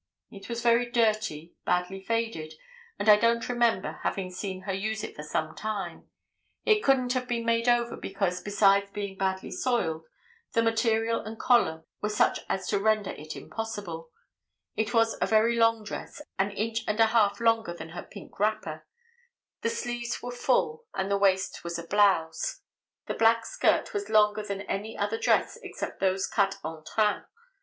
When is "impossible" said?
13.35-14.09